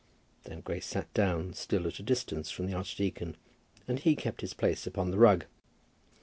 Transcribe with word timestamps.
Then 0.45 0.61
Grace 0.61 0.87
sat 0.87 1.13
down, 1.13 1.53
still 1.53 1.85
at 1.85 1.99
a 1.99 2.01
distance 2.01 2.49
from 2.49 2.65
the 2.65 2.73
archdeacon, 2.73 3.37
and 3.87 3.99
he 3.99 4.15
kept 4.15 4.41
his 4.41 4.55
place 4.55 4.87
upon 4.87 5.11
the 5.11 5.19
rug. 5.19 5.45